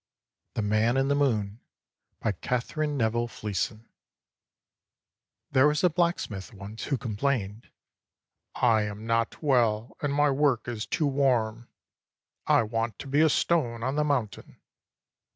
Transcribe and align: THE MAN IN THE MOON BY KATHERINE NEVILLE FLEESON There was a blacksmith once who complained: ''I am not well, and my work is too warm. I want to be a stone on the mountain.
THE 0.55 0.63
MAN 0.63 0.97
IN 0.97 1.09
THE 1.09 1.15
MOON 1.15 1.59
BY 2.21 2.31
KATHERINE 2.31 2.97
NEVILLE 2.97 3.27
FLEESON 3.27 3.87
There 5.51 5.67
was 5.67 5.83
a 5.83 5.91
blacksmith 5.91 6.55
once 6.55 6.85
who 6.85 6.97
complained: 6.97 7.69
''I 8.55 8.89
am 8.89 9.05
not 9.05 9.43
well, 9.43 9.95
and 10.01 10.11
my 10.11 10.31
work 10.31 10.67
is 10.67 10.87
too 10.87 11.05
warm. 11.05 11.67
I 12.47 12.63
want 12.63 12.97
to 12.97 13.07
be 13.07 13.21
a 13.21 13.29
stone 13.29 13.83
on 13.83 13.95
the 13.95 14.03
mountain. 14.03 14.59